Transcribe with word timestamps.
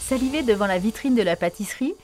Saliver 0.00 0.42
devant 0.42 0.66
la 0.66 0.78
vitrine 0.78 1.14
de 1.14 1.22
la 1.22 1.36
pâtisserie, 1.36 1.94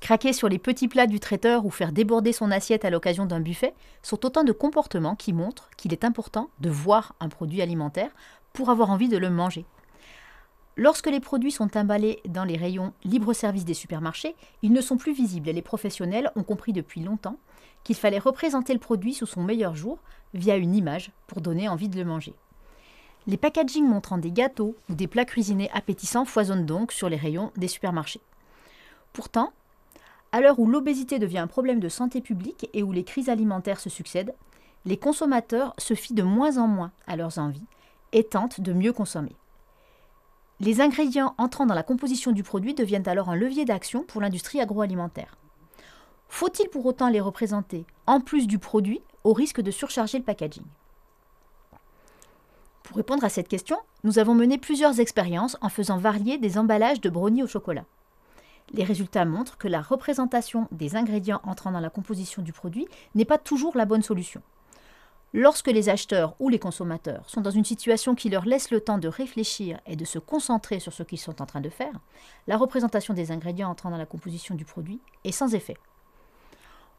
craquer 0.00 0.32
sur 0.32 0.48
les 0.48 0.58
petits 0.58 0.86
plats 0.86 1.08
du 1.08 1.18
traiteur 1.18 1.66
ou 1.66 1.70
faire 1.70 1.90
déborder 1.90 2.32
son 2.32 2.52
assiette 2.52 2.84
à 2.84 2.90
l'occasion 2.90 3.26
d'un 3.26 3.40
buffet 3.40 3.74
sont 4.02 4.24
autant 4.24 4.44
de 4.44 4.52
comportements 4.52 5.16
qui 5.16 5.32
montrent 5.32 5.68
qu'il 5.76 5.92
est 5.92 6.04
important 6.04 6.48
de 6.60 6.70
voir 6.70 7.14
un 7.18 7.28
produit 7.28 7.62
alimentaire 7.62 8.10
pour 8.52 8.70
avoir 8.70 8.90
envie 8.90 9.08
de 9.08 9.18
le 9.18 9.30
manger. 9.30 9.64
Lorsque 10.78 11.06
les 11.06 11.20
produits 11.20 11.52
sont 11.52 11.74
emballés 11.74 12.20
dans 12.28 12.44
les 12.44 12.58
rayons 12.58 12.92
libre-service 13.02 13.64
des 13.64 13.72
supermarchés, 13.72 14.36
ils 14.60 14.72
ne 14.72 14.82
sont 14.82 14.98
plus 14.98 15.14
visibles 15.14 15.48
et 15.48 15.54
les 15.54 15.62
professionnels 15.62 16.30
ont 16.36 16.42
compris 16.42 16.74
depuis 16.74 17.00
longtemps 17.00 17.38
qu'il 17.82 17.96
fallait 17.96 18.18
représenter 18.18 18.74
le 18.74 18.78
produit 18.78 19.14
sous 19.14 19.24
son 19.24 19.42
meilleur 19.42 19.74
jour 19.74 19.98
via 20.34 20.56
une 20.56 20.74
image 20.74 21.12
pour 21.28 21.40
donner 21.40 21.66
envie 21.66 21.88
de 21.88 21.96
le 21.96 22.04
manger. 22.04 22.34
Les 23.26 23.38
packagings 23.38 23.86
montrant 23.86 24.18
des 24.18 24.30
gâteaux 24.30 24.76
ou 24.90 24.94
des 24.94 25.06
plats 25.06 25.24
cuisinés 25.24 25.70
appétissants 25.72 26.26
foisonnent 26.26 26.66
donc 26.66 26.92
sur 26.92 27.08
les 27.08 27.16
rayons 27.16 27.52
des 27.56 27.68
supermarchés. 27.68 28.20
Pourtant, 29.14 29.54
à 30.30 30.42
l'heure 30.42 30.58
où 30.58 30.66
l'obésité 30.66 31.18
devient 31.18 31.38
un 31.38 31.46
problème 31.46 31.80
de 31.80 31.88
santé 31.88 32.20
publique 32.20 32.68
et 32.74 32.82
où 32.82 32.92
les 32.92 33.04
crises 33.04 33.30
alimentaires 33.30 33.80
se 33.80 33.88
succèdent, 33.88 34.34
les 34.84 34.98
consommateurs 34.98 35.74
se 35.78 35.94
fient 35.94 36.14
de 36.14 36.22
moins 36.22 36.58
en 36.58 36.66
moins 36.66 36.92
à 37.06 37.16
leurs 37.16 37.38
envies 37.38 37.64
et 38.12 38.24
tentent 38.24 38.60
de 38.60 38.74
mieux 38.74 38.92
consommer. 38.92 39.34
Les 40.58 40.80
ingrédients 40.80 41.34
entrant 41.36 41.66
dans 41.66 41.74
la 41.74 41.82
composition 41.82 42.32
du 42.32 42.42
produit 42.42 42.72
deviennent 42.72 43.08
alors 43.08 43.28
un 43.28 43.36
levier 43.36 43.66
d'action 43.66 44.04
pour 44.04 44.22
l'industrie 44.22 44.60
agroalimentaire. 44.60 45.36
Faut-il 46.28 46.68
pour 46.70 46.86
autant 46.86 47.10
les 47.10 47.20
représenter, 47.20 47.84
en 48.06 48.20
plus 48.20 48.46
du 48.46 48.58
produit, 48.58 49.02
au 49.22 49.34
risque 49.34 49.60
de 49.60 49.70
surcharger 49.70 50.18
le 50.18 50.24
packaging? 50.24 50.64
Pour 52.82 52.96
répondre 52.96 53.24
à 53.24 53.28
cette 53.28 53.48
question, 53.48 53.76
nous 54.02 54.18
avons 54.18 54.34
mené 54.34 54.56
plusieurs 54.56 54.98
expériences 54.98 55.58
en 55.60 55.68
faisant 55.68 55.98
varier 55.98 56.38
des 56.38 56.56
emballages 56.56 57.00
de 57.00 57.10
brownies 57.10 57.42
au 57.42 57.48
chocolat. 57.48 57.84
Les 58.72 58.84
résultats 58.84 59.24
montrent 59.24 59.58
que 59.58 59.68
la 59.68 59.82
représentation 59.82 60.68
des 60.72 60.96
ingrédients 60.96 61.40
entrant 61.44 61.72
dans 61.72 61.80
la 61.80 61.90
composition 61.90 62.42
du 62.42 62.52
produit 62.52 62.88
n'est 63.14 63.24
pas 63.24 63.38
toujours 63.38 63.76
la 63.76 63.84
bonne 63.84 64.02
solution. 64.02 64.40
Lorsque 65.38 65.66
les 65.66 65.90
acheteurs 65.90 66.34
ou 66.38 66.48
les 66.48 66.58
consommateurs 66.58 67.28
sont 67.28 67.42
dans 67.42 67.50
une 67.50 67.66
situation 67.66 68.14
qui 68.14 68.30
leur 68.30 68.46
laisse 68.46 68.70
le 68.70 68.80
temps 68.80 68.96
de 68.96 69.06
réfléchir 69.06 69.78
et 69.84 69.94
de 69.94 70.06
se 70.06 70.18
concentrer 70.18 70.80
sur 70.80 70.94
ce 70.94 71.02
qu'ils 71.02 71.18
sont 71.18 71.42
en 71.42 71.44
train 71.44 71.60
de 71.60 71.68
faire, 71.68 71.92
la 72.46 72.56
représentation 72.56 73.12
des 73.12 73.30
ingrédients 73.30 73.68
entrant 73.68 73.90
dans 73.90 73.98
la 73.98 74.06
composition 74.06 74.54
du 74.54 74.64
produit 74.64 74.98
est 75.24 75.32
sans 75.32 75.54
effet. 75.54 75.76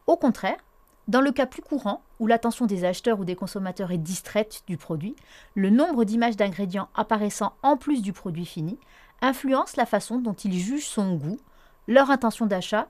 Au 0.06 0.18
contraire, 0.18 0.60
dans 1.08 1.22
le 1.22 1.32
cas 1.32 1.48
plus 1.48 1.64
courant, 1.64 2.04
où 2.20 2.28
l'attention 2.28 2.68
des 2.68 2.86
acheteurs 2.86 3.20
ou 3.20 3.26
des 3.26 3.36
consommateurs 3.36 3.90
est 3.90 3.98
distraite 3.98 4.62
du 4.68 4.78
produit, 4.78 5.16
le 5.56 5.72
nombre 5.72 6.04
d'images 6.04 6.38
d'ingrédients 6.38 6.90
apparaissant 6.94 7.54
en 7.64 7.76
plus 7.76 8.04
du 8.04 8.14
produit 8.14 8.46
fini 8.46 8.78
influence 9.20 9.78
la 9.78 9.88
façon 9.88 10.20
dont 10.20 10.34
ils 10.34 10.60
jugent 10.60 10.86
son 10.86 11.16
goût, 11.16 11.40
leur 11.88 12.12
intention 12.12 12.46
d'achat 12.46 12.88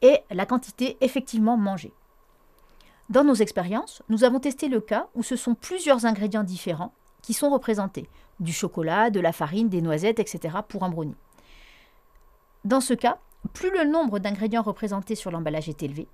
et 0.00 0.20
la 0.30 0.46
quantité 0.46 0.96
effectivement 1.02 1.58
mangée. 1.58 1.92
Dans 3.10 3.24
nos 3.24 3.34
expériences, 3.34 4.02
nous 4.08 4.24
avons 4.24 4.40
testé 4.40 4.68
le 4.68 4.80
cas 4.80 5.08
où 5.14 5.22
ce 5.22 5.36
sont 5.36 5.54
plusieurs 5.54 6.06
ingrédients 6.06 6.42
différents 6.42 6.92
qui 7.22 7.34
sont 7.34 7.50
représentés, 7.50 8.08
du 8.40 8.52
chocolat, 8.52 9.10
de 9.10 9.20
la 9.20 9.32
farine, 9.32 9.68
des 9.68 9.82
noisettes, 9.82 10.20
etc. 10.20 10.58
pour 10.66 10.84
un 10.84 10.88
brownie. 10.88 11.16
Dans 12.64 12.80
ce 12.80 12.94
cas, 12.94 13.18
plus 13.52 13.70
le 13.70 13.84
nombre 13.84 14.18
d'ingrédients 14.18 14.62
représentés 14.62 15.14
sur 15.14 15.30
l'emballage 15.30 15.68
est 15.68 15.82
élevé, 15.82 16.08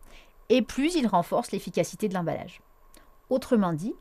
et 0.49 0.63
plus 0.63 0.97
il 0.97 1.07
renforce 1.07 1.53
l'efficacité 1.53 2.09
de 2.09 2.15
l'emballage. 2.15 2.61
Autrement 3.29 3.73
dit, 3.73 3.95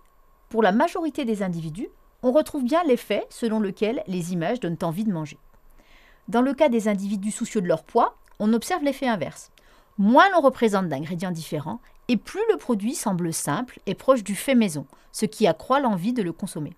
pour 0.49 0.63
la 0.63 0.71
majorité 0.71 1.25
des 1.25 1.43
individus, 1.43 1.89
on 2.23 2.31
retrouve 2.31 2.63
bien 2.63 2.83
l'effet 2.83 3.25
selon 3.29 3.59
lequel 3.59 4.03
les 4.07 4.33
images 4.33 4.59
donnent 4.59 4.77
envie 4.81 5.03
de 5.03 5.13
manger. 5.13 5.37
Dans 6.27 6.41
le 6.41 6.53
cas 6.53 6.69
des 6.69 6.87
individus 6.87 7.31
soucieux 7.31 7.61
de 7.61 7.67
leur 7.67 7.83
poids, 7.83 8.15
on 8.39 8.53
observe 8.53 8.83
l'effet 8.83 9.07
inverse. 9.07 9.51
Moins 9.99 10.29
l'on 10.31 10.41
représente 10.41 10.89
d'ingrédients 10.89 11.31
différents, 11.31 11.79
et 12.09 12.17
plus 12.17 12.41
le 12.51 12.57
produit 12.57 12.95
semble 12.95 13.31
simple 13.31 13.79
et 13.85 13.95
proche 13.95 14.23
du 14.23 14.35
fait 14.35 14.55
maison, 14.55 14.85
ce 15.11 15.25
qui 15.25 15.47
accroît 15.47 15.79
l'envie 15.79 16.11
de 16.11 16.23
le 16.23 16.33
consommer. 16.33 16.73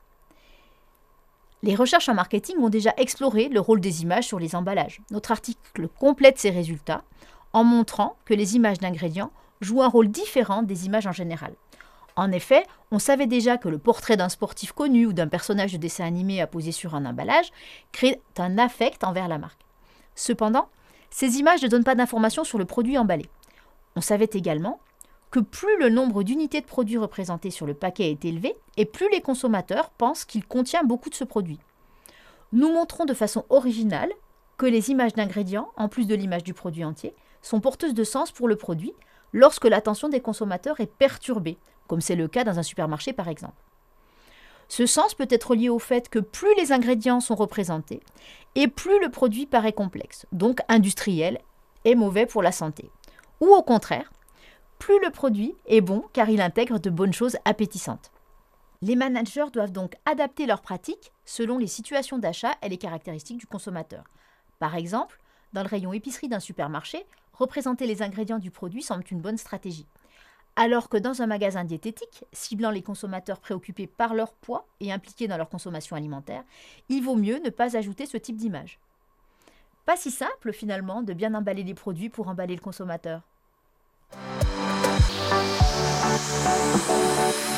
Les 1.63 1.73
recherches 1.73 2.09
en 2.09 2.13
marketing 2.13 2.57
ont 2.59 2.69
déjà 2.69 2.93
exploré 2.97 3.47
le 3.47 3.61
rôle 3.61 3.79
des 3.79 4.01
images 4.01 4.27
sur 4.27 4.39
les 4.39 4.55
emballages. 4.55 4.99
Notre 5.09 5.31
article 5.31 5.87
complète 5.87 6.37
ces 6.37 6.49
résultats 6.49 7.03
en 7.53 7.63
montrant 7.63 8.17
que 8.25 8.33
les 8.33 8.55
images 8.55 8.79
d'ingrédients 8.79 9.31
joue 9.61 9.81
un 9.81 9.87
rôle 9.87 10.09
différent 10.09 10.63
des 10.63 10.85
images 10.85 11.07
en 11.07 11.11
général. 11.11 11.53
En 12.17 12.31
effet, 12.31 12.65
on 12.91 12.99
savait 12.99 13.27
déjà 13.27 13.57
que 13.57 13.69
le 13.69 13.77
portrait 13.77 14.17
d'un 14.17 14.27
sportif 14.27 14.73
connu 14.73 15.05
ou 15.05 15.13
d'un 15.13 15.29
personnage 15.29 15.71
de 15.71 15.77
dessin 15.77 16.05
animé 16.05 16.41
apposé 16.41 16.73
sur 16.73 16.93
un 16.93 17.05
emballage 17.05 17.51
crée 17.93 18.19
un 18.37 18.57
affect 18.57 19.03
envers 19.05 19.29
la 19.29 19.37
marque. 19.37 19.61
Cependant, 20.15 20.67
ces 21.09 21.37
images 21.37 21.61
ne 21.61 21.69
donnent 21.69 21.85
pas 21.85 21.95
d'informations 21.95 22.43
sur 22.43 22.57
le 22.57 22.65
produit 22.65 22.97
emballé. 22.97 23.29
On 23.95 24.01
savait 24.01 24.29
également 24.33 24.79
que 25.31 25.39
plus 25.39 25.79
le 25.79 25.89
nombre 25.89 26.23
d'unités 26.23 26.59
de 26.59 26.65
produits 26.65 26.97
représentés 26.97 27.51
sur 27.51 27.65
le 27.65 27.73
paquet 27.73 28.11
est 28.11 28.25
élevé, 28.25 28.55
et 28.77 28.85
plus 28.85 29.09
les 29.09 29.21
consommateurs 29.21 29.89
pensent 29.91 30.25
qu'il 30.25 30.45
contient 30.45 30.83
beaucoup 30.83 31.09
de 31.09 31.15
ce 31.15 31.23
produit. 31.23 31.59
Nous 32.51 32.71
montrons 32.71 33.05
de 33.05 33.13
façon 33.13 33.45
originale 33.49 34.11
que 34.57 34.65
les 34.65 34.91
images 34.91 35.13
d'ingrédients, 35.13 35.71
en 35.77 35.87
plus 35.87 36.05
de 36.05 36.15
l'image 36.15 36.43
du 36.43 36.53
produit 36.53 36.83
entier, 36.83 37.15
sont 37.41 37.61
porteuses 37.61 37.93
de 37.93 38.03
sens 38.03 38.31
pour 38.31 38.49
le 38.49 38.57
produit, 38.57 38.93
lorsque 39.31 39.65
l'attention 39.65 40.09
des 40.09 40.19
consommateurs 40.19 40.81
est 40.81 40.91
perturbée, 40.91 41.57
comme 41.87 42.01
c'est 42.01 42.15
le 42.15 42.27
cas 42.27 42.43
dans 42.43 42.59
un 42.59 42.63
supermarché 42.63 43.13
par 43.13 43.29
exemple. 43.29 43.63
Ce 44.67 44.85
sens 44.85 45.13
peut 45.13 45.27
être 45.29 45.55
lié 45.55 45.69
au 45.69 45.79
fait 45.79 46.09
que 46.09 46.19
plus 46.19 46.53
les 46.57 46.71
ingrédients 46.71 47.19
sont 47.21 47.35
représentés, 47.35 48.01
et 48.55 48.67
plus 48.67 48.99
le 49.01 49.09
produit 49.09 49.45
paraît 49.45 49.73
complexe, 49.73 50.25
donc 50.33 50.59
industriel 50.67 51.39
et 51.85 51.95
mauvais 51.95 52.25
pour 52.25 52.43
la 52.43 52.51
santé. 52.51 52.89
Ou 53.39 53.47
au 53.47 53.63
contraire, 53.63 54.11
plus 54.81 54.99
le 54.99 55.11
produit 55.11 55.53
est 55.67 55.79
bon 55.79 56.03
car 56.11 56.27
il 56.29 56.41
intègre 56.41 56.79
de 56.79 56.89
bonnes 56.89 57.13
choses 57.13 57.37
appétissantes. 57.45 58.11
Les 58.81 58.95
managers 58.95 59.51
doivent 59.53 59.71
donc 59.71 59.95
adapter 60.07 60.47
leurs 60.47 60.63
pratiques 60.63 61.11
selon 61.23 61.59
les 61.59 61.67
situations 61.67 62.17
d'achat 62.17 62.55
et 62.63 62.69
les 62.69 62.79
caractéristiques 62.79 63.37
du 63.37 63.45
consommateur. 63.45 64.05
Par 64.57 64.75
exemple, 64.75 65.19
dans 65.53 65.61
le 65.61 65.67
rayon 65.67 65.93
épicerie 65.93 66.29
d'un 66.29 66.39
supermarché, 66.39 67.05
représenter 67.33 67.85
les 67.85 68.01
ingrédients 68.01 68.39
du 68.39 68.49
produit 68.49 68.81
semble 68.81 69.03
une 69.11 69.21
bonne 69.21 69.37
stratégie. 69.37 69.85
Alors 70.55 70.89
que 70.89 70.97
dans 70.97 71.21
un 71.21 71.27
magasin 71.27 71.63
diététique, 71.63 72.25
ciblant 72.33 72.71
les 72.71 72.81
consommateurs 72.81 73.39
préoccupés 73.39 73.85
par 73.85 74.15
leur 74.15 74.33
poids 74.33 74.65
et 74.79 74.91
impliqués 74.91 75.27
dans 75.27 75.37
leur 75.37 75.49
consommation 75.49 75.95
alimentaire, 75.95 76.43
il 76.89 77.03
vaut 77.03 77.15
mieux 77.15 77.37
ne 77.37 77.51
pas 77.51 77.77
ajouter 77.77 78.07
ce 78.07 78.17
type 78.17 78.37
d'image. 78.37 78.79
Pas 79.85 79.95
si 79.95 80.09
simple 80.09 80.51
finalement 80.51 81.03
de 81.03 81.13
bien 81.13 81.35
emballer 81.35 81.63
les 81.63 81.75
produits 81.75 82.09
pour 82.09 82.29
emballer 82.29 82.55
le 82.55 82.61
consommateur. 82.61 83.21
Thank 86.29 87.45
you. 87.45 87.50